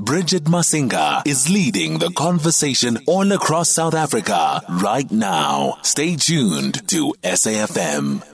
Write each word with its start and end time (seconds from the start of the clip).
Bridget 0.00 0.44
Masinga 0.44 1.26
is 1.26 1.50
leading 1.50 1.98
the 1.98 2.10
conversation 2.12 2.98
all 3.06 3.30
across 3.32 3.68
South 3.68 3.92
Africa 3.92 4.62
right 4.82 5.10
now. 5.10 5.76
Stay 5.82 6.16
tuned 6.16 6.88
to 6.88 7.12
SAFM. 7.22 8.26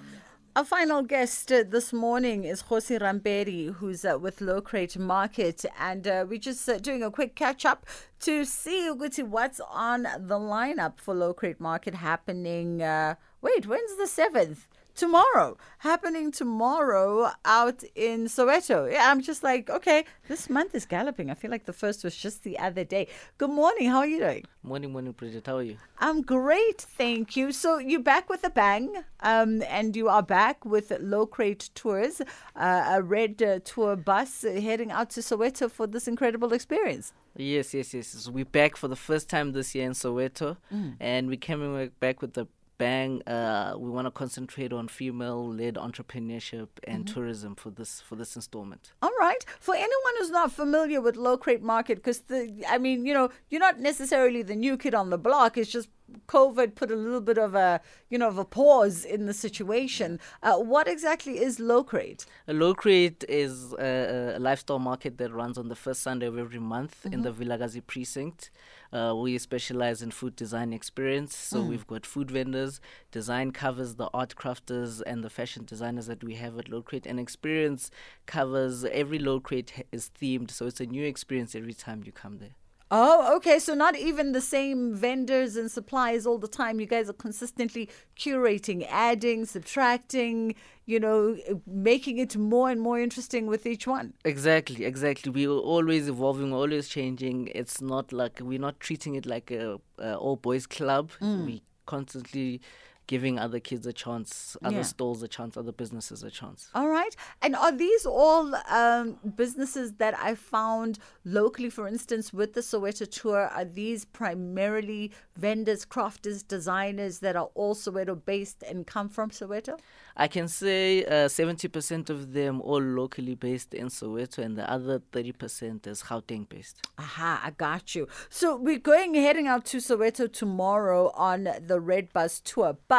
Our 0.54 0.64
final 0.64 1.02
guest 1.02 1.50
uh, 1.50 1.64
this 1.68 1.92
morning 1.92 2.44
is 2.44 2.62
Kgosi 2.62 3.00
Rampedi, 3.00 3.74
who's 3.74 4.04
uh, 4.04 4.16
with 4.16 4.40
Locrate 4.40 4.96
Market, 4.96 5.64
and 5.80 6.06
uh, 6.06 6.24
we're 6.29 6.38
just 6.38 6.68
uh, 6.68 6.79
doing 6.79 7.02
a 7.02 7.10
quick 7.10 7.34
catch 7.34 7.67
up 7.67 7.85
to 8.21 8.44
see 8.44 8.88
what's 8.88 9.60
on 9.69 10.04
the 10.04 10.38
lineup 10.38 11.01
for 11.01 11.14
Locrate 11.14 11.58
Market 11.58 11.96
happening. 11.96 12.80
Uh, 12.80 13.17
wait, 13.42 13.67
when's 13.67 13.96
the 13.96 14.06
seventh? 14.06 14.69
Tomorrow, 14.97 15.56
happening 15.78 16.33
tomorrow 16.33 17.30
out 17.45 17.84
in 17.95 18.24
Soweto. 18.24 18.91
Yeah, 18.91 19.11
I'm 19.11 19.20
just 19.20 19.42
like, 19.42 19.70
okay, 19.70 20.05
this 20.29 20.51
month 20.51 20.74
is 20.74 20.87
galloping. 20.87 21.30
I 21.30 21.34
feel 21.34 21.51
like 21.51 21.66
the 21.66 21.73
first 21.73 22.02
was 22.02 22.16
just 22.16 22.42
the 22.42 22.59
other 22.59 22.84
day. 22.84 23.09
Good 23.39 23.51
morning. 23.51 23.89
How 23.91 23.98
are 23.98 24.06
you 24.06 24.19
doing? 24.19 24.45
Morning, 24.62 24.91
morning, 24.91 25.12
Bridget. 25.12 25.47
How 25.47 25.59
are 25.59 25.62
you? 25.62 25.77
I'm 25.98 26.23
great, 26.23 26.80
thank 26.80 27.37
you. 27.37 27.53
So 27.53 27.79
you're 27.79 28.01
back 28.01 28.29
with 28.29 28.43
a 28.45 28.51
bang, 28.51 29.05
um, 29.20 29.62
and 29.62 29.95
you 29.95 30.09
are 30.09 30.23
back 30.23 30.65
with 30.65 30.93
Locrate 31.01 31.70
Tours, 31.75 32.20
uh, 32.56 32.95
a 32.97 33.03
red 33.03 33.41
uh, 33.42 33.61
tour 33.65 33.95
bus 33.95 34.42
heading 34.42 34.91
out 34.91 35.11
to 35.11 35.20
Soweto 35.20 35.70
for 35.70 35.87
this 35.87 36.09
incredible 36.09 36.53
experience. 36.53 37.12
Yes, 37.37 37.75
yes, 37.75 37.92
yes. 37.92 38.09
So 38.09 38.31
we're 38.31 38.47
back 38.47 38.77
for 38.77 38.89
the 38.89 38.97
first 38.97 39.28
time 39.28 39.53
this 39.53 39.75
year 39.75 39.84
in 39.84 39.92
Soweto, 39.92 40.56
mm. 40.73 40.97
and 40.98 41.28
we 41.28 41.37
came 41.37 41.92
back 42.01 42.23
with 42.23 42.33
the 42.33 42.47
bang 42.79 43.23
uh, 43.27 43.75
we 43.79 43.91
want 43.91 44.07
to 44.07 44.11
concentrate 44.11 44.73
on 44.73 44.89
female 44.89 45.48
led 45.48 45.75
entrepreneurship 45.75 46.69
and 46.84 47.05
mm-hmm. 47.05 47.15
tourism 47.15 47.55
for 47.55 47.71
this 47.71 48.01
for 48.01 48.17
this 48.17 48.37
installment 48.37 48.93
all 49.03 49.12
right 49.19 49.45
for 49.61 49.75
anyone 49.75 50.15
who's 50.19 50.30
not 50.30 50.53
familiar 50.53 51.01
with 51.01 51.17
Locrate 51.17 51.62
market 51.62 51.97
because 51.97 52.20
the 52.20 52.65
i 52.69 52.79
mean 52.79 53.07
you 53.07 53.15
know 53.15 53.31
you're 53.51 53.61
not 53.61 53.81
necessarily 53.81 54.43
the 54.43 54.57
new 54.57 54.77
kid 54.77 54.95
on 54.95 55.11
the 55.11 55.19
block 55.19 55.56
it's 55.56 55.70
just 55.70 55.89
covid 56.27 56.74
put 56.74 56.91
a 56.91 56.96
little 56.96 57.20
bit 57.20 57.38
of 57.38 57.55
a 57.55 57.80
you 58.10 58.19
know 58.19 58.28
of 58.28 58.38
a 58.38 58.44
pause 58.44 59.05
in 59.05 59.27
the 59.27 59.34
situation 59.34 60.20
uh, 60.42 60.56
what 60.56 60.88
exactly 60.88 61.38
is 61.38 61.58
Locrate 61.58 62.27
Locrate 62.46 63.24
is 63.28 63.72
a, 63.74 64.36
a, 64.36 64.38
lifestyle 64.38 64.78
market 64.78 65.19
that 65.19 65.32
runs 65.32 65.58
on 65.58 65.69
the 65.69 65.77
first 65.77 66.02
sunday 66.02 66.27
of 66.27 66.38
every 66.38 66.60
month 66.60 67.00
mm-hmm. 67.04 67.14
in 67.14 67.22
the 67.22 67.32
Vilakazi 67.32 67.82
precinct 67.86 68.50
uh, 68.92 69.14
we 69.14 69.36
specialize 69.38 70.02
in 70.02 70.10
food 70.10 70.36
design 70.36 70.72
experience. 70.72 71.36
So 71.36 71.58
mm. 71.58 71.69
we've 71.69 71.86
got 71.86 72.06
food 72.06 72.30
vendors, 72.30 72.80
design 73.10 73.50
covers 73.50 73.97
the 73.97 74.08
art 74.14 74.34
crafters 74.36 75.02
and 75.06 75.22
the 75.24 75.30
fashion 75.30 75.64
designers 75.64 76.06
that 76.06 76.22
we 76.22 76.34
have 76.34 76.58
at 76.58 76.69
Locrate. 76.69 77.06
And 77.06 77.19
experience 77.19 77.91
covers 78.27 78.84
every 78.84 79.19
Locrate 79.19 79.86
is 79.92 80.10
themed. 80.20 80.50
So 80.50 80.66
it's 80.66 80.80
a 80.80 80.86
new 80.86 81.04
experience 81.04 81.54
every 81.54 81.74
time 81.74 82.02
you 82.04 82.12
come 82.12 82.38
there. 82.38 82.54
Oh, 82.91 83.37
okay. 83.37 83.59
So 83.59 83.75
not 83.75 83.97
even 83.97 84.33
the 84.33 84.41
same 84.41 84.95
vendors 84.95 85.56
and 85.56 85.70
suppliers 85.70 86.27
all 86.27 86.39
the 86.39 86.48
time. 86.48 86.79
You 86.81 86.87
guys 86.87 87.09
are 87.11 87.15
consistently 87.15 87.89
curating, 88.17 88.87
adding, 88.89 89.45
subtracting, 89.45 90.55
you 90.84 91.01
know, 91.01 91.37
making 91.67 92.19
it 92.19 92.37
more 92.37 92.70
and 92.70 92.81
more 92.81 93.01
interesting 93.01 93.47
with 93.48 93.67
each 93.67 93.87
one. 93.87 94.15
Exactly, 94.25 94.84
exactly. 94.84 95.33
We're 95.33 95.51
always 95.51 96.09
evolving, 96.09 96.53
always 96.53 96.89
changing. 96.89 97.48
It's 97.48 97.81
not 97.81 98.12
like 98.12 98.39
we're 98.41 98.61
not 98.61 98.78
treating 98.78 99.17
it 99.17 99.27
like 99.27 99.50
a, 99.50 99.81
a 99.98 100.17
all 100.17 100.37
boys 100.37 100.67
club. 100.67 101.11
Mm. 101.21 101.47
We 101.47 101.62
constantly 101.87 102.61
giving 103.07 103.39
other 103.39 103.61
kids 103.61 103.87
a 103.87 103.93
chance, 103.93 104.57
other 104.65 104.77
yeah. 104.77 104.83
stalls 104.83 105.23
a 105.23 105.29
chance, 105.29 105.57
other 105.57 105.73
businesses 105.73 106.23
a 106.25 106.31
chance. 106.31 106.71
All 106.75 106.89
right. 106.89 107.15
And 107.41 107.55
are 107.55 107.73
these 107.73 108.05
all 108.05 108.55
um, 108.69 109.19
businesses 109.37 109.93
that 109.95 110.19
I 110.19 110.35
found 110.35 110.99
locally, 111.25 111.71
for 111.71 111.87
instance, 111.87 112.33
with 112.33 112.55
the 112.55 112.62
Soweto 112.62 113.09
tour? 113.09 113.49
Are 113.49 113.65
these 113.65 114.05
primarily 114.05 115.12
vendors, 115.37 115.84
crafters, 115.87 116.47
designers 116.47 117.21
that 117.21 117.37
are 117.37 117.51
all 117.55 117.75
Soweto 117.75 118.19
based 118.25 118.65
and 118.65 118.87
come 118.87 119.09
from 119.09 119.31
Soweto? 119.31 119.78
I 120.16 120.28
can 120.28 120.49
say 120.49 121.05
uh, 121.05 121.28
70% 121.28 122.11
of 122.11 122.33
them 122.33 122.61
all 122.62 122.81
locally 122.81 123.34
based 123.34 123.75
in 123.75 123.89
Soweto, 123.89 124.39
and 124.39 124.56
the 124.56 124.69
other 124.71 124.99
30% 125.12 125.87
is 125.87 126.03
Gauteng 126.03 126.49
based. 126.49 126.89
Aha, 126.99 127.43
I 127.45 127.50
got 127.50 127.95
you. 127.95 128.09
So 128.31 128.56
we're 128.56 128.78
going 128.78 129.15
heading 129.15 129.47
out 129.47 129.66
to 129.66 129.77
Soweto 129.77 130.33
tomorrow 130.33 131.12
on 131.15 131.49
the 131.61 131.81
Red 131.81 132.12
Bus 132.12 132.41
tour, 132.41 132.78
but 132.89 132.96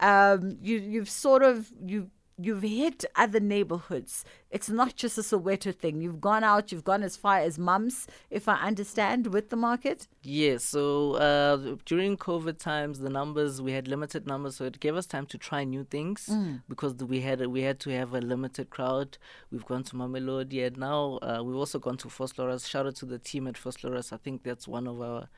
um, 0.00 0.58
you 0.60 0.78
you've 0.78 1.10
sort 1.10 1.42
of 1.42 1.70
you 1.84 2.10
you've 2.44 2.62
hit 2.62 3.04
other 3.16 3.40
neighborhoods. 3.40 4.24
It's 4.50 4.68
not 4.68 4.96
just 4.96 5.16
a 5.16 5.22
Soweto 5.22 5.74
thing. 5.74 6.02
You've 6.02 6.20
gone 6.20 6.44
out, 6.44 6.72
you've 6.72 6.84
gone 6.84 7.02
as 7.02 7.16
far 7.16 7.38
as 7.38 7.58
mums, 7.58 8.06
if 8.30 8.48
I 8.48 8.56
understand, 8.56 9.28
with 9.28 9.48
the 9.50 9.56
market. 9.56 10.08
Yes. 10.22 10.64
So 10.64 11.14
uh, 11.14 11.76
during 11.86 12.16
COVID 12.16 12.58
times, 12.58 12.98
the 12.98 13.08
numbers 13.08 13.62
we 13.62 13.72
had 13.72 13.88
limited 13.88 14.26
numbers, 14.26 14.56
so 14.56 14.64
it 14.64 14.78
gave 14.80 14.96
us 14.96 15.06
time 15.06 15.26
to 15.26 15.38
try 15.38 15.64
new 15.64 15.84
things 15.84 16.28
mm. 16.30 16.62
because 16.68 16.94
we 16.96 17.20
had 17.20 17.46
we 17.46 17.62
had 17.62 17.80
to 17.80 17.90
have 17.90 18.14
a 18.14 18.20
limited 18.20 18.70
crowd. 18.70 19.16
We've 19.50 19.64
gone 19.64 19.84
to 19.84 19.96
Mamelodi, 19.96 20.66
and 20.66 20.76
now 20.76 21.18
uh, 21.22 21.42
we've 21.42 21.56
also 21.56 21.78
gone 21.78 21.96
to 21.98 22.08
Vosloorus. 22.08 22.68
Shout 22.68 22.86
out 22.86 22.96
to 22.96 23.06
the 23.06 23.18
team 23.18 23.46
at 23.46 23.54
Vosloorus. 23.54 24.12
I 24.12 24.18
think 24.18 24.42
that's 24.42 24.68
one 24.68 24.86
of 24.86 25.00
our 25.00 25.28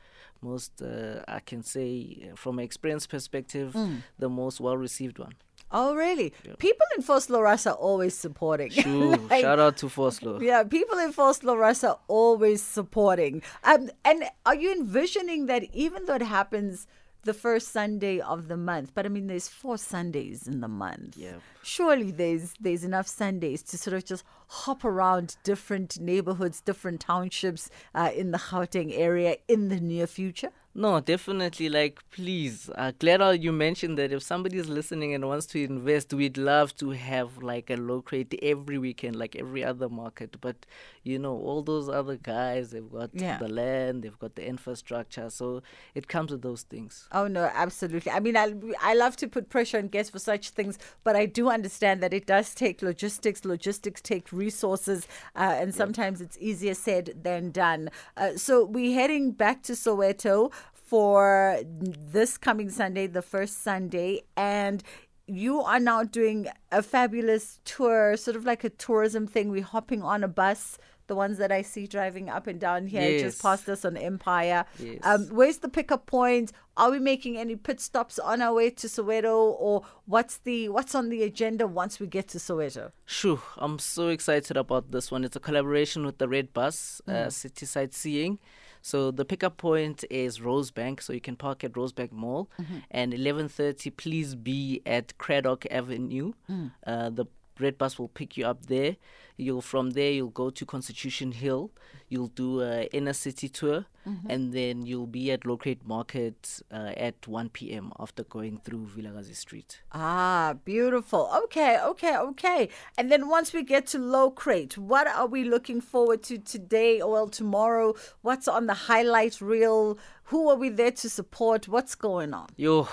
most, 0.41 0.81
uh, 0.81 1.21
I 1.27 1.39
can 1.39 1.63
say, 1.63 2.29
from 2.35 2.59
an 2.59 2.65
experience 2.65 3.07
perspective, 3.07 3.73
mm. 3.73 4.01
the 4.19 4.29
most 4.29 4.59
well 4.59 4.77
received 4.77 5.19
one. 5.19 5.35
Oh, 5.71 5.95
really? 5.95 6.31
Yeah. 6.45 6.53
People 6.59 6.85
in 6.95 7.03
Vosloorus 7.03 7.69
are 7.69 7.75
always 7.75 8.17
supporting. 8.17 8.71
Sure. 8.85 9.17
like, 9.17 9.41
Shout 9.41 9.59
out 9.59 9.77
to 9.77 9.87
Voslo. 9.87 10.41
Yeah, 10.41 10.63
people 10.63 10.97
in 10.99 11.11
Vosloorus 11.11 11.87
are 11.87 11.99
always 12.07 12.61
supporting. 12.61 13.41
Um, 13.63 13.89
and 14.03 14.25
are 14.45 14.55
you 14.55 14.71
envisioning 14.71 15.47
that 15.47 15.63
even 15.73 16.05
though 16.05 16.15
it 16.15 16.21
happens 16.21 16.87
the 17.25 17.33
first 17.33 17.69
Sunday 17.69 18.19
of 18.19 18.47
the 18.47 18.55
month, 18.55 18.91
but 18.93 19.05
I 19.05 19.09
mean, 19.09 19.27
there's 19.27 19.47
four 19.47 19.77
Sundays 19.77 20.47
in 20.47 20.61
the 20.61 20.67
month. 20.67 21.17
Yeah. 21.17 21.37
Surely 21.63 22.11
there's 22.11 22.53
there's 22.59 22.83
enough 22.83 23.07
Sundays 23.07 23.63
to 23.63 23.77
sort 23.77 23.95
of 23.95 24.05
just 24.05 24.23
hop 24.47 24.85
around 24.85 25.35
different 25.43 25.99
neighborhoods, 25.99 26.61
different 26.61 27.01
townships 27.01 27.69
uh, 27.95 28.11
in 28.15 28.31
the 28.31 28.37
Gauteng 28.37 28.91
area 28.95 29.37
in 29.47 29.69
the 29.69 29.79
near 29.79 30.05
future. 30.07 30.51
No, 30.77 30.99
definitely. 30.99 31.69
Like, 31.69 32.03
please, 32.11 32.69
uh, 32.75 32.91
glad 32.99 33.41
you 33.41 33.53
mentioned 33.53 33.97
that 33.97 34.11
if 34.11 34.21
somebody 34.21 34.57
is 34.57 34.67
listening 34.67 35.13
and 35.13 35.25
wants 35.25 35.45
to 35.47 35.63
invest, 35.63 36.13
we'd 36.13 36.37
love 36.37 36.75
to 36.75 36.89
have 36.89 37.41
like 37.41 37.69
a 37.69 37.77
Locrate 37.77 38.37
every 38.43 38.77
weekend, 38.77 39.15
like 39.15 39.37
every 39.37 39.63
other 39.63 39.87
market. 39.87 40.35
But 40.41 40.65
you 41.03 41.17
know, 41.17 41.37
all 41.37 41.61
those 41.61 41.87
other 41.87 42.17
guys, 42.17 42.71
they've 42.71 42.91
got 42.91 43.11
yeah. 43.13 43.37
the 43.37 43.47
land, 43.47 44.03
they've 44.03 44.19
got 44.19 44.35
the 44.35 44.45
infrastructure, 44.45 45.29
so 45.29 45.61
it 45.93 46.09
comes 46.09 46.31
with 46.31 46.41
those 46.41 46.63
things. 46.63 47.07
Oh 47.13 47.27
no, 47.27 47.49
absolutely. 47.53 48.11
I 48.11 48.19
mean, 48.19 48.35
I 48.35 48.53
I 48.81 48.95
love 48.95 49.15
to 49.17 49.29
put 49.29 49.47
pressure 49.47 49.77
on 49.77 49.87
guests 49.87 50.11
for 50.11 50.19
such 50.19 50.49
things, 50.49 50.77
but 51.05 51.15
I 51.15 51.25
do 51.25 51.49
understand 51.49 52.03
that 52.03 52.13
it 52.13 52.25
does 52.25 52.53
take 52.53 52.81
logistics. 52.81 53.45
Logistics 53.45 54.01
take 54.01 54.29
resources, 54.33 55.07
uh, 55.37 55.55
and 55.57 55.73
sometimes 55.73 56.19
it's 56.19 56.37
easier 56.41 56.73
said 56.73 57.13
than 57.23 57.51
done. 57.51 57.91
Uh, 58.17 58.35
so 58.35 58.65
we're 58.65 58.93
heading 58.93 59.31
back 59.31 59.63
to 59.63 59.71
Soweto 59.71 60.51
for 60.85 61.59
this 61.65 62.37
coming 62.37 62.69
Sunday, 62.69 63.07
the 63.07 63.21
first 63.21 63.63
Sunday, 63.63 64.21
and 64.37 64.83
you 65.27 65.61
are 65.61 65.79
now 65.79 66.03
doing 66.03 66.47
a 66.71 66.83
fabulous 66.83 67.59
tour, 67.65 68.15
sort 68.17 68.37
of 68.37 68.45
like 68.45 68.63
a 68.63 68.69
tourism 68.69 69.25
thing. 69.25 69.49
We're 69.49 69.63
hopping 69.63 70.03
on 70.03 70.23
a 70.23 70.27
bus, 70.27 70.77
the 71.07 71.15
ones 71.15 71.39
that 71.39 71.51
I 71.51 71.63
see 71.63 71.87
driving 71.87 72.29
up 72.29 72.45
and 72.45 72.59
down 72.59 72.85
here, 72.85 73.01
yes. 73.01 73.21
just 73.21 73.41
past 73.41 73.67
us 73.67 73.83
on 73.83 73.97
Empire. 73.97 74.65
Yes. 74.79 74.99
Um, 75.03 75.27
where's 75.29 75.57
the 75.57 75.69
pickup 75.69 76.05
point? 76.05 76.51
Are 76.77 76.91
we 76.91 76.99
making 76.99 77.37
any 77.37 77.55
pit 77.55 77.79
stops 77.79 78.19
on 78.19 78.43
our 78.43 78.53
way 78.53 78.69
to 78.69 78.87
Soweto, 78.87 79.55
or 79.57 79.83
what's 80.05 80.37
the 80.37 80.69
what's 80.69 80.93
on 80.93 81.09
the 81.09 81.23
agenda 81.23 81.65
once 81.65 81.99
we 81.99 82.05
get 82.05 82.27
to 82.29 82.37
Soweto? 82.37 82.91
Shoo, 83.05 83.41
I'm 83.57 83.79
so 83.79 84.09
excited 84.09 84.55
about 84.55 84.91
this 84.91 85.09
one. 85.09 85.23
It's 85.23 85.35
a 85.35 85.39
collaboration 85.39 86.05
with 86.05 86.19
the 86.19 86.27
Red 86.27 86.53
Bus, 86.53 87.01
uh, 87.07 87.11
mm. 87.11 87.15
uh, 87.15 87.29
City 87.31 87.65
Sightseeing. 87.65 88.37
So 88.85 89.09
the 89.09 89.25
pickup 89.25 89.57
point 89.57 90.05
is 90.11 90.41
Rosebank, 90.41 91.01
so 91.01 91.11
you 91.11 91.19
can 91.19 91.35
park 91.35 91.63
at 91.63 91.71
Rosebank 91.73 92.11
Mall. 92.11 92.51
Mm-hmm. 92.61 92.77
And 92.91 93.13
11:30, 93.13 93.97
please 93.97 94.35
be 94.35 94.83
at 94.85 95.17
Cradock 95.17 95.65
Avenue. 95.71 96.33
Mm. 96.47 96.71
Uh, 96.85 97.09
the 97.09 97.25
red 97.59 97.77
bus 97.77 97.97
will 97.97 98.07
pick 98.09 98.37
you 98.37 98.45
up 98.45 98.65
there. 98.67 98.97
You'll 99.37 99.61
from 99.61 99.91
there 99.91 100.11
you'll 100.11 100.29
go 100.29 100.49
to 100.49 100.65
Constitution 100.65 101.33
Hill. 101.33 101.71
You'll 102.07 102.27
do 102.27 102.61
a 102.61 102.83
inner 102.93 103.13
city 103.13 103.49
tour, 103.49 103.85
mm-hmm. 104.07 104.29
and 104.29 104.53
then 104.53 104.85
you'll 104.85 105.07
be 105.07 105.31
at 105.31 105.45
Locrate 105.45 105.85
Market 105.85 106.61
uh, 106.71 106.93
at 106.95 107.27
1 107.27 107.49
p.m. 107.49 107.91
after 107.99 108.23
going 108.23 108.59
through 108.59 108.87
Vilakazi 108.95 109.35
Street. 109.35 109.81
Ah, 109.91 110.55
beautiful. 110.63 111.29
Okay, 111.45 111.79
okay, 111.81 112.15
okay. 112.15 112.69
And 112.97 113.11
then 113.11 113.27
once 113.27 113.51
we 113.51 113.63
get 113.63 113.87
to 113.87 113.99
Locrate, 113.99 114.77
what 114.77 115.07
are 115.07 115.27
we 115.27 115.43
looking 115.43 115.81
forward 115.81 116.23
to 116.23 116.37
today 116.37 117.01
or 117.01 117.11
well, 117.11 117.27
tomorrow? 117.27 117.95
What's 118.21 118.47
on 118.47 118.67
the 118.67 118.73
highlight 118.73 119.41
reel? 119.41 119.97
Who 120.25 120.49
are 120.49 120.55
we 120.55 120.69
there 120.69 120.91
to 120.91 121.09
support? 121.09 121.67
What's 121.67 121.95
going 121.95 122.33
on? 122.33 122.47
Yo 122.55 122.87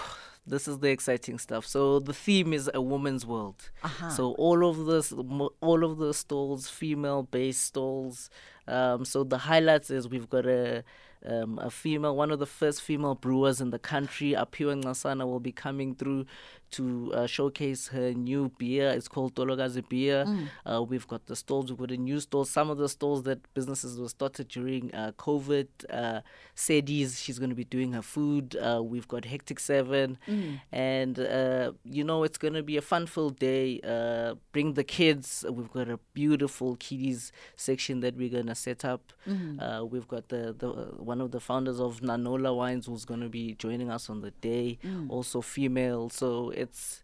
this 0.46 0.66
is 0.66 0.78
the 0.80 0.88
exciting 0.88 1.38
stuff. 1.38 1.64
So 1.66 2.00
the 2.00 2.12
theme 2.12 2.52
is 2.52 2.70
a 2.74 2.80
woman's 2.80 3.24
world. 3.24 3.70
Uh-huh. 3.82 4.10
So 4.10 4.32
all 4.32 4.68
of 4.68 4.86
this, 4.86 5.12
all 5.60 5.84
of 5.84 5.98
the 5.98 6.12
stalls, 6.12 6.68
female-based 6.68 7.62
stalls, 7.62 8.30
Um, 8.66 9.04
so 9.04 9.24
the 9.24 9.38
highlights 9.38 9.90
is 9.90 10.08
we've 10.08 10.30
got 10.30 10.46
a 10.46 10.84
um, 11.24 11.58
a 11.58 11.70
female, 11.70 12.16
one 12.16 12.32
of 12.32 12.40
the 12.40 12.46
first 12.46 12.82
female 12.82 13.14
brewers 13.14 13.60
in 13.60 13.70
the 13.70 13.78
country, 13.78 14.32
Apiwe 14.32 14.82
Nxusani, 14.82 15.24
will 15.24 15.38
be 15.38 15.52
coming 15.52 15.94
through 15.94 16.26
to 16.72 17.12
uh, 17.14 17.26
showcase 17.26 17.88
her 17.88 18.12
new 18.12 18.50
beer. 18.58 18.90
It's 18.90 19.08
called 19.08 19.34
Tolokazi 19.34 19.88
beer. 19.88 20.24
Mm. 20.24 20.48
Uh, 20.64 20.82
we've 20.82 21.06
got 21.06 21.26
the 21.26 21.36
stalls, 21.36 21.70
we've 21.70 21.78
got 21.78 21.90
a 21.90 21.96
new 21.96 22.20
stall. 22.20 22.44
Some 22.44 22.70
of 22.70 22.78
the 22.78 22.88
stalls 22.88 23.22
that 23.24 23.38
businesses 23.54 23.98
were 23.98 24.08
started 24.08 24.48
during 24.48 24.94
uh, 24.94 25.12
COVID. 25.18 25.68
Uh, 25.90 26.20
Sadie's, 26.54 27.20
she's 27.20 27.38
going 27.38 27.50
to 27.50 27.56
be 27.56 27.64
doing 27.64 27.92
her 27.92 28.02
food. 28.02 28.56
Uh, 28.56 28.82
we've 28.82 29.08
got 29.08 29.24
Hectic 29.24 29.60
7. 29.60 30.18
Mm. 30.26 30.60
And, 30.70 31.18
uh, 31.18 31.72
you 31.84 32.04
know, 32.04 32.24
it's 32.24 32.38
going 32.38 32.54
to 32.54 32.62
be 32.62 32.76
a 32.76 32.82
fun 32.82 33.06
filled 33.06 33.38
day. 33.38 33.80
Uh, 33.84 34.34
bring 34.52 34.74
the 34.74 34.84
kids. 34.84 35.44
We've 35.48 35.72
got 35.72 35.88
a 35.88 35.98
beautiful 36.14 36.76
kiddies 36.76 37.32
section 37.56 38.00
that 38.00 38.16
we're 38.16 38.30
going 38.30 38.46
to 38.46 38.54
set 38.54 38.84
up. 38.84 39.12
Mm-hmm. 39.28 39.88
we've 39.88 40.08
got 40.08 40.28
the, 40.28 40.54
the 40.58 40.68
one 40.98 41.20
of 41.20 41.30
the 41.30 41.38
founders 41.38 41.78
of 41.80 42.00
Nanola 42.00 42.56
Wines 42.56 42.86
who's 42.86 43.04
going 43.04 43.20
to 43.20 43.28
be 43.28 43.54
joining 43.54 43.88
us 43.90 44.10
on 44.10 44.20
the 44.20 44.32
day. 44.32 44.78
Mm. 44.84 45.10
Also 45.10 45.40
female. 45.40 46.10
So 46.10 46.50
it's 46.62 47.02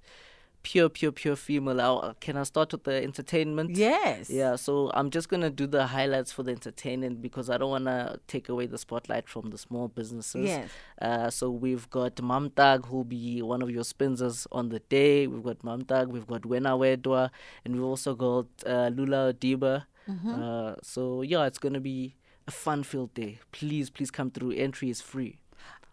pure, 0.62 0.88
pure, 0.88 1.12
pure 1.12 1.36
female. 1.36 1.80
I'll, 1.80 2.14
can 2.20 2.36
I 2.36 2.42
start 2.42 2.72
with 2.72 2.84
the 2.84 3.02
entertainment? 3.02 3.76
Yes. 3.76 4.28
Yeah, 4.28 4.56
so 4.56 4.90
I'm 4.92 5.10
just 5.10 5.28
going 5.28 5.40
to 5.40 5.50
do 5.50 5.66
the 5.66 5.86
highlights 5.86 6.30
for 6.32 6.42
the 6.42 6.50
entertainment 6.50 7.22
because 7.22 7.48
I 7.48 7.56
don't 7.58 7.70
want 7.70 7.86
to 7.86 8.20
take 8.26 8.48
away 8.48 8.66
the 8.66 8.76
spotlight 8.76 9.28
from 9.28 9.50
the 9.50 9.58
small 9.58 9.88
businesses. 9.88 10.46
Yes. 10.46 10.70
Uh, 11.00 11.30
so 11.30 11.50
we've 11.50 11.88
got 11.90 12.16
Mamtag, 12.16 12.86
who'll 12.86 13.04
be 13.04 13.40
one 13.40 13.62
of 13.62 13.70
your 13.70 13.84
sponsors 13.84 14.46
on 14.52 14.68
the 14.68 14.80
day. 14.80 15.26
We've 15.26 15.42
got 15.42 15.60
Mamtag, 15.60 16.08
we've 16.08 16.26
got 16.26 16.42
Wena 16.42 16.76
Wedwa, 16.78 17.30
and 17.64 17.74
we've 17.74 17.84
also 17.84 18.14
got 18.14 18.46
uh, 18.66 18.88
Lula 18.88 19.32
Diba. 19.32 19.84
Mm-hmm. 20.08 20.42
Uh, 20.42 20.74
so, 20.82 21.22
yeah, 21.22 21.44
it's 21.46 21.58
going 21.58 21.74
to 21.74 21.80
be 21.80 22.14
a 22.46 22.50
fun 22.50 22.82
filled 22.82 23.14
day. 23.14 23.38
Please, 23.52 23.90
please 23.90 24.10
come 24.10 24.30
through. 24.30 24.52
Entry 24.52 24.90
is 24.90 25.00
free. 25.00 25.38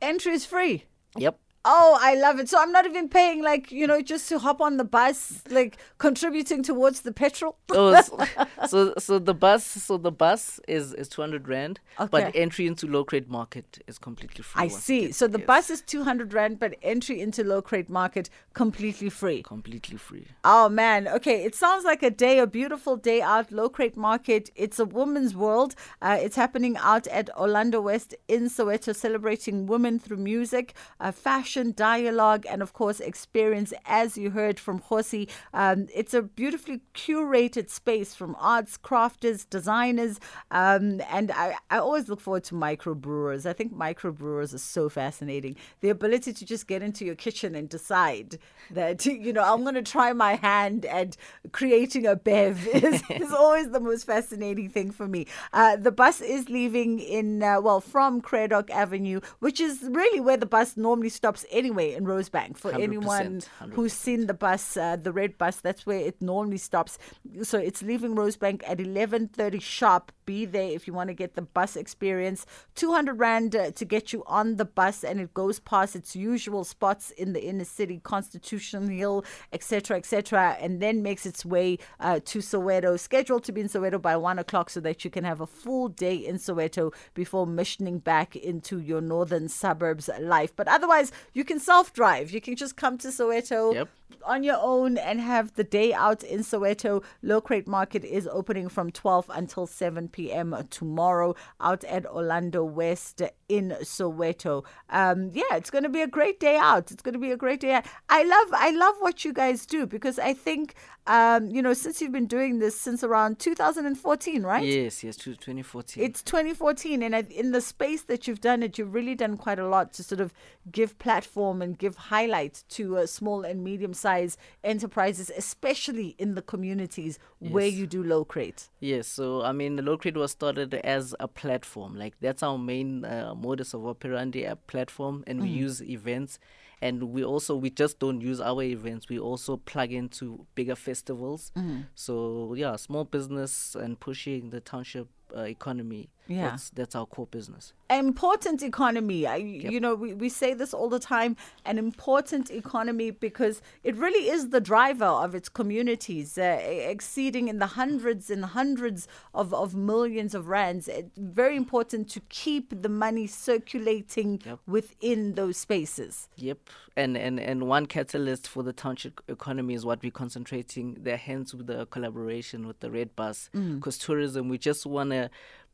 Entry 0.01 0.33
is 0.33 0.45
free. 0.45 0.85
Yep. 1.17 1.39
Oh, 1.67 1.97
I 2.00 2.13
love 2.13 2.39
it. 2.39 2.47
So 2.47 2.59
I'm 2.62 2.71
not 2.71 2.85
even 2.85 3.09
paying 3.09 3.41
like, 3.41 3.71
you 3.71 3.88
know, 3.88 4.00
just 4.00 4.29
to 4.29 4.38
hop 4.38 4.62
on 4.62 4.77
the 4.77 4.83
bus, 4.83 5.41
like 5.50 5.77
contributing 5.97 6.62
towards 6.62 7.01
the 7.01 7.12
petrol. 7.12 7.57
so, 7.67 8.03
so, 8.67 8.94
so 9.00 9.17
the 9.17 9.33
bus 9.33 9.65
so 9.65 9.97
the 9.97 10.12
bus 10.12 10.59
is 10.67 10.94
is 10.94 11.09
200 11.09 11.47
rand, 11.47 11.79
okay. 12.00 12.07
but 12.12 12.35
entry 12.35 12.67
into 12.67 12.85
Locrate 12.85 13.27
market 13.27 13.79
is 13.88 13.97
completely 13.97 14.44
free. 14.44 14.62
I 14.62 14.67
see. 14.67 15.12
So 15.12 15.27
the 15.27 15.39
yes. 15.39 15.47
bus 15.47 15.69
is 15.71 15.81
200 15.81 16.33
rand, 16.35 16.59
but 16.59 16.75
entry 16.83 17.19
into 17.19 17.44
Locrate 17.44 17.89
market 17.89 18.29
completely 18.53 19.09
free. 19.09 19.41
Completely 19.41 19.97
free. 19.97 20.27
Oh 20.44 20.69
man. 20.69 21.07
Okay, 21.07 21.44
it 21.44 21.56
sounds 21.56 21.83
like 21.83 22.03
a 22.03 22.12
day, 22.12 22.38
a 22.38 22.45
beautiful 22.45 22.95
day 22.95 23.23
out 23.23 23.51
Locrate 23.51 23.97
market. 23.97 24.51
It's 24.56 24.77
a 24.77 24.85
woman's 24.85 25.33
world. 25.33 25.73
Uh, 26.00 26.17
it's 26.21 26.35
happening 26.35 26.77
out 26.77 27.07
at 27.07 27.35
Orlando 27.35 27.81
West 27.81 28.13
in 28.27 28.50
Soweto 28.50 28.95
celebrating 28.95 29.65
women 29.65 29.97
through 29.97 30.17
music, 30.17 30.75
uh, 31.00 31.12
fashion 31.12 31.55
dialogue, 31.63 32.46
and 32.50 32.62
of 32.62 32.74
course, 32.74 33.00
experience, 33.00 33.74
as 33.86 34.18
you 34.18 34.31
heard 34.31 34.60
from 34.60 34.80
Kgosi. 34.80 35.30
Um, 35.54 35.88
it's 35.94 36.13
a 36.13 36.22
beautifully 36.22 36.81
curated 36.94 37.69
space 37.69 38.13
from 38.13 38.36
arts, 38.40 38.78
crafters, 38.78 39.50
designers, 39.50 40.19
um, 40.52 41.02
and 41.10 41.31
I, 41.31 41.56
I 41.69 41.78
always 41.78 42.10
look 42.10 42.19
forward 42.19 42.44
to 42.46 42.56
microbrewers. 42.56 43.46
I 43.46 43.54
think 43.54 43.74
microbrewers 43.74 44.54
are 44.54 44.60
so 44.60 44.90
fascinating. 44.90 45.56
The 45.81 45.90
ability 45.90 46.34
to 46.34 46.46
just 46.46 46.68
get 46.68 46.81
into 46.81 47.06
your 47.06 47.16
kitchen 47.16 47.56
and 47.56 47.69
decide 47.69 48.38
that, 48.72 49.06
you 49.06 49.34
know, 49.34 49.44
I'm 49.44 49.63
going 49.63 49.75
to 49.75 49.81
try 49.84 50.13
my 50.13 50.36
hand 50.36 50.86
at 50.86 51.18
creating 51.51 52.06
a 52.06 52.16
bev 52.16 52.68
is, 52.74 53.01
is 53.10 53.31
always 53.31 53.69
the 53.72 53.80
most 53.80 54.06
fascinating 54.06 54.69
thing 54.69 54.92
for 54.92 55.08
me. 55.08 55.28
Uh, 55.54 55.75
the 55.75 55.92
bus 55.92 56.22
is 56.22 56.50
leaving 56.50 57.00
in, 57.00 57.44
uh, 57.44 57.62
well, 57.62 57.81
from 57.81 58.22
Cradock 58.22 58.69
Avenue, 58.69 59.22
which 59.40 59.60
is 59.60 59.84
really 59.90 60.19
where 60.19 60.38
the 60.38 60.46
bus 60.46 60.78
normally 60.78 61.10
stops 61.10 61.44
anyway 61.51 61.94
in 61.94 62.06
Rosebank. 62.06 62.57
For 62.57 62.74
anyone 62.74 63.42
100%. 63.42 63.74
who's 63.74 63.94
seen 63.94 64.27
the 64.27 64.33
bus, 64.33 64.77
uh, 64.77 64.95
the 64.95 65.12
red 65.12 65.38
bus, 65.38 65.57
that's 65.57 65.86
where 65.86 66.00
it 66.00 66.21
normally 66.21 66.57
stops. 66.57 66.97
So 67.44 67.57
it's 67.57 67.81
leaving 67.81 68.15
Rosebank 68.15 68.63
at 68.68 68.80
11:30 68.80 69.62
sharp. 69.62 70.12
Be 70.25 70.45
there 70.45 70.69
if 70.69 70.88
you 70.88 70.94
want 70.94 71.10
to 71.10 71.13
get 71.13 71.36
the 71.36 71.42
bus 71.42 71.75
experience. 71.75 72.45
200 72.75 73.13
rand 73.19 73.56
uh, 73.56 73.72
to 73.72 73.86
get 73.86 74.13
you 74.13 74.24
on 74.27 74.56
the 74.56 74.66
bus, 74.66 75.04
and 75.04 75.19
it 75.19 75.33
goes 75.33 75.60
past 75.60 75.95
its 75.95 76.16
usual 76.16 76.63
spots 76.63 77.12
in 77.12 77.33
the 77.33 77.44
inner 77.44 77.66
city, 77.66 78.00
Constitution 78.04 78.89
Hill, 78.89 79.24
etc., 79.54 79.98
etc., 79.98 80.57
and 80.60 80.81
then 80.81 81.04
makes 81.04 81.25
its 81.25 81.45
way 81.45 81.77
uh, 82.00 82.19
to 82.25 82.39
Soweto. 82.39 83.00
Scheduled 83.00 83.44
to 83.44 83.51
be 83.51 83.62
in 83.62 83.68
Soweto 83.68 84.01
by 84.01 84.18
one 84.18 84.39
o'clock, 84.39 84.69
so 84.69 84.80
that 84.80 85.04
you 85.04 85.12
can 85.12 85.24
have 85.24 85.42
a 85.42 85.48
full 85.48 85.89
day 85.89 86.16
in 86.16 86.38
Soweto 86.38 86.94
before 87.13 87.45
missioning 87.45 88.00
back 88.00 88.36
into 88.36 88.80
your 88.80 89.01
northern 89.01 89.48
suburbs 89.48 90.10
life. 90.19 90.56
But 90.56 90.68
otherwise, 90.68 91.12
you 91.33 91.44
can 91.44 91.60
self 91.60 91.94
drive. 91.94 92.31
You 92.31 92.42
can 92.42 92.56
just 92.56 92.75
come 92.75 92.98
to 93.00 93.10
Soweto. 93.10 93.74
Yep 93.74 93.89
on 94.24 94.44
your 94.44 94.57
own 94.60 94.98
and 94.98 95.19
have 95.19 95.54
the 95.56 95.63
day 95.63 95.94
out 95.94 96.24
in 96.24 96.39
Soweto. 96.39 97.04
Locrate 97.22 97.68
Market 97.68 98.04
is 98.04 98.27
opening 98.27 98.69
from 98.69 98.92
12 98.92 99.30
until 99.33 99.68
7 99.68 100.07
p.m. 100.15 100.56
tomorrow 100.69 101.35
out 101.59 101.83
at 101.83 102.06
Orlando 102.06 102.63
West 102.63 103.21
in 103.47 103.75
Soweto. 103.81 104.63
Um, 104.89 105.31
yeah, 105.33 105.56
it's 105.56 105.69
going 105.69 105.83
to 105.83 105.89
be 105.89 106.01
a 106.01 106.07
great 106.07 106.39
day 106.39 106.57
out. 106.57 106.92
It's 106.92 107.01
going 107.01 107.13
to 107.13 107.19
be 107.19 107.31
a 107.31 107.38
great 107.38 107.59
day 107.59 107.74
out. 107.74 107.86
I 108.09 108.24
love, 108.24 108.47
I 108.53 108.71
love 108.71 108.95
what 109.00 109.24
you 109.24 109.33
guys 109.33 109.65
do 109.65 109.86
because 109.86 110.18
I 110.18 110.33
think, 110.33 110.75
um, 111.07 111.50
you 111.50 111.62
know, 111.62 111.74
since 111.74 112.01
you've 112.01 112.12
been 112.12 112.25
doing 112.25 112.59
this 112.59 112.80
since 112.80 113.03
around 113.03 113.38
2014, 113.39 114.44
right? 114.44 114.65
Yes, 114.65 115.03
yes, 115.03 115.15
2014. 115.18 116.03
It's 116.03 116.24
2014, 116.24 117.03
and 117.03 117.15
in 117.31 117.51
the 117.51 117.62
space 117.62 118.03
that 118.03 118.27
you've 118.27 118.42
done 118.42 118.63
it, 118.63 118.77
you've 118.77 118.94
really 118.94 119.13
done 119.13 119.38
quite 119.38 119.59
a 119.59 119.68
lot 119.68 119.94
to 119.94 120.03
sort 120.03 120.21
of 120.21 120.33
give 120.71 120.98
platform 120.98 121.62
and 121.62 121.77
give 121.77 121.95
highlight 121.95 122.63
to 122.69 122.98
uh, 122.98 123.06
small 123.06 123.44
and 123.44 123.63
medium 123.63 123.94
size 123.94 124.38
enterprises, 124.63 125.31
especially 125.38 126.15
in 126.18 126.33
the 126.33 126.41
communities 126.41 127.19
yes. 127.39 127.51
where 127.51 127.68
you 127.68 127.86
do 127.86 128.03
Locrate. 128.03 128.69
Yes, 128.80 129.07
so 129.07 129.44
I 129.44 129.51
mean, 129.51 129.75
the 129.75 129.83
Locrate 129.83 130.18
was 130.18 130.31
started 130.31 130.74
as 130.74 131.13
a 131.19 131.27
platform. 131.27 131.95
Like 131.95 132.15
that's 132.19 132.41
our 132.41 132.57
main 132.57 133.06
uh, 133.06 133.35
modus 133.36 133.74
of 133.74 133.86
operandi, 133.86 134.44
a 134.44 134.56
platform, 134.56 135.24
and 135.28 135.40
mm. 135.40 135.44
we 135.44 135.50
use 135.50 135.82
events 135.84 136.40
and 136.82 137.04
we 137.04 137.24
also 137.24 137.56
we 137.56 137.70
just 137.70 138.00
don't 138.00 138.22
use 138.22 138.42
our 138.42 138.62
events 138.62 139.08
we 139.10 139.18
also 139.18 139.58
plug 139.58 139.92
into 139.92 140.46
bigger 140.56 140.76
festivals 140.76 141.52
mm. 141.56 141.86
so 141.96 142.54
yeah 142.54 142.76
small 142.76 143.06
business 143.06 143.76
and 143.76 144.00
pushing 144.00 144.50
the 144.50 144.60
township 144.60 145.08
uh, 145.36 145.42
economy 145.42 146.10
yeah 146.28 146.50
that's, 146.50 146.70
that's 146.72 146.96
our 146.96 147.06
core 147.06 147.28
business 147.28 147.74
important 147.90 148.63
economy. 148.63 149.27
I, 149.27 149.36
yep. 149.38 149.72
You 149.72 149.80
know, 149.80 149.96
we, 149.96 150.13
we 150.13 150.30
say 150.30 150.54
this 150.54 150.74
all 150.74 150.89
the 150.89 151.00
time 151.00 151.36
an 151.65 151.77
important 151.77 152.50
economy 152.50 153.12
because 153.12 153.62
it 153.84 153.96
really 153.96 154.30
is 154.30 154.50
the 154.50 154.62
driver 154.62 155.06
of 155.06 155.36
its 155.36 155.50
communities, 155.50 156.38
uh, 156.38 156.60
exceeding 156.63 157.48
in 157.48 157.60
the 157.60 157.68
hundreds 157.68 158.30
and 158.30 158.44
hundreds 158.46 159.08
of, 159.34 159.54
of 159.54 159.75
millions 159.75 160.34
of 160.34 160.48
rands. 160.48 160.88
It's 160.88 161.18
very 161.18 161.56
important 161.56 162.10
to 162.12 162.20
keep 162.30 162.82
the 162.82 162.89
money 162.89 163.27
circulating 163.27 164.42
yep. 164.46 164.60
within 164.68 165.34
those 165.34 165.58
spaces. 165.58 166.27
Yep. 166.38 166.58
And, 166.98 167.18
and, 167.18 167.42
and 167.42 167.68
one 167.68 167.88
catalyst 167.88 168.48
for 168.48 168.63
the 168.63 168.72
township 168.72 169.22
economy 169.27 169.74
is 169.74 169.86
what 169.86 170.01
we're 170.01 170.12
concentrating 170.12 170.98
there, 171.01 171.18
hence 171.18 171.54
with 171.54 171.68
the 171.68 171.86
collaboration 171.88 172.65
with 172.65 172.80
the 172.80 172.89
Red 172.89 173.15
Bus. 173.18 173.50
Because 173.51 173.98
mm. 173.98 174.06
tourism, 174.06 174.48
we 174.48 174.58
just 174.58 174.86
want 174.86 175.10
to 175.10 175.25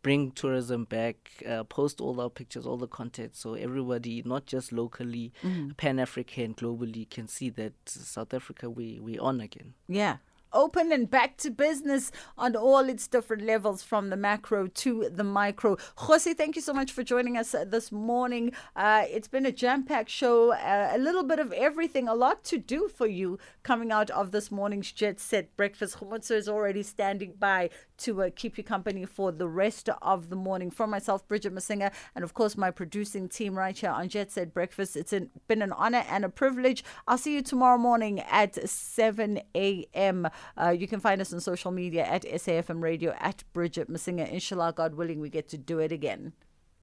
bring 0.01 0.31
tourism 0.31 0.85
back, 0.85 1.43
uh, 1.47 1.63
post 1.63 2.01
all 2.01 2.19
our 2.19 2.29
pictures, 2.29 2.65
all 2.65 2.77
the 2.77 2.87
content, 2.87 3.35
so 3.35 3.53
everybody, 3.53 4.23
not 4.25 4.45
just 4.45 4.71
locally, 4.71 5.31
mm. 5.43 5.77
Pan 5.77 5.99
African, 5.99 6.55
globally, 6.55 7.09
can 7.09 7.27
see 7.27 7.49
that 7.51 7.73
South 7.85 8.33
Africa 8.33 8.69
we 8.69 8.99
we 8.99 9.19
on 9.19 9.39
again. 9.41 9.73
Yeah 9.87 10.17
open 10.53 10.91
and 10.91 11.09
back 11.09 11.37
to 11.37 11.49
business 11.49 12.11
on 12.37 12.55
all 12.55 12.89
its 12.89 13.07
different 13.07 13.43
levels 13.43 13.83
from 13.83 14.09
the 14.09 14.15
macro 14.15 14.67
to 14.67 15.09
the 15.09 15.23
micro. 15.23 15.75
Kgosi, 15.97 16.35
thank 16.35 16.55
you 16.55 16.61
so 16.61 16.73
much 16.73 16.91
for 16.91 17.03
joining 17.03 17.37
us 17.37 17.53
uh, 17.53 17.65
this 17.65 17.91
morning. 17.91 18.51
Uh, 18.75 19.05
it's 19.09 19.27
been 19.27 19.45
a 19.45 19.51
jam 19.51 19.83
packed 19.83 20.09
show, 20.09 20.51
uh, 20.53 20.91
a 20.93 20.97
little 20.97 21.23
bit 21.23 21.39
of 21.39 21.51
everything, 21.53 22.07
a 22.07 22.15
lot 22.15 22.43
to 22.43 22.57
do 22.57 22.87
for 22.87 23.07
you 23.07 23.39
coming 23.63 23.91
out 23.91 24.09
of 24.11 24.31
this 24.31 24.51
morning's 24.51 24.91
Jet 24.91 25.19
Set 25.19 25.55
breakfast. 25.55 25.99
Humutsu 25.99 26.31
is 26.31 26.49
already 26.49 26.83
standing 26.83 27.33
by 27.39 27.69
to 27.97 28.23
uh, 28.23 28.29
keep 28.35 28.57
you 28.57 28.63
company 28.63 29.05
for 29.05 29.31
the 29.31 29.47
rest 29.47 29.89
of 30.01 30.29
the 30.29 30.35
morning. 30.35 30.71
From 30.71 30.89
myself, 30.89 31.27
Bridget 31.27 31.53
Masinga, 31.53 31.91
and 32.15 32.23
of 32.23 32.33
course, 32.33 32.57
my 32.57 32.71
producing 32.71 33.29
team 33.29 33.57
right 33.57 33.77
here 33.77 33.91
on 33.91 34.09
Jet 34.09 34.31
Set 34.31 34.53
Breakfast. 34.53 34.95
It's 34.95 35.13
been 35.47 35.61
an 35.61 35.71
honor 35.73 36.03
and 36.09 36.25
a 36.25 36.29
privilege. 36.29 36.83
I'll 37.07 37.17
see 37.17 37.35
you 37.35 37.41
tomorrow 37.41 37.77
morning 37.77 38.19
at 38.21 38.69
7 38.69 39.41
a.m. 39.55 40.27
Uh, 40.57 40.69
you 40.69 40.87
can 40.87 40.99
find 40.99 41.21
us 41.21 41.33
on 41.33 41.39
social 41.39 41.71
media 41.71 42.05
at 42.05 42.23
SAFM 42.23 42.81
Radio, 42.81 43.15
at 43.19 43.43
Bridget 43.53 43.89
Masinga. 43.89 44.29
Inshallah, 44.29 44.73
God 44.73 44.95
willing, 44.95 45.19
we 45.19 45.29
get 45.29 45.47
to 45.49 45.57
do 45.57 45.79
it 45.79 45.91
again. 45.91 46.33